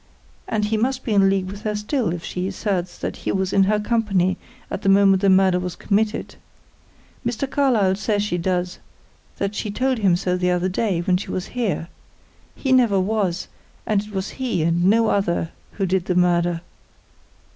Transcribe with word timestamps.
And 0.47 0.65
he 0.65 0.77
must 0.77 1.03
be 1.03 1.13
in 1.13 1.29
league 1.29 1.45
with 1.45 1.61
her 1.61 1.75
still, 1.75 2.11
if 2.11 2.23
she 2.25 2.47
asserts 2.47 2.97
that 2.97 3.17
he 3.17 3.31
was 3.31 3.53
in 3.53 3.65
her 3.65 3.79
company 3.79 4.35
at 4.71 4.81
the 4.81 4.89
moment 4.89 5.21
the 5.21 5.29
murder 5.29 5.59
was 5.59 5.75
committed. 5.75 6.37
Mr. 7.23 7.47
Carlyle 7.47 7.93
says 7.95 8.23
she 8.23 8.39
does; 8.39 8.79
that 9.37 9.53
she 9.53 9.69
told 9.69 9.99
him 9.99 10.15
so 10.15 10.35
the 10.35 10.49
other 10.49 10.69
day, 10.69 11.01
when 11.01 11.17
she 11.17 11.29
was 11.29 11.49
here. 11.53 11.87
He 12.55 12.71
never 12.71 12.99
was; 12.99 13.47
and 13.85 14.01
it 14.01 14.11
was 14.11 14.29
he, 14.41 14.63
and 14.63 14.85
no 14.85 15.09
other, 15.09 15.51
who 15.73 15.85
did 15.85 16.05
the 16.05 16.15
murder." 16.15 16.61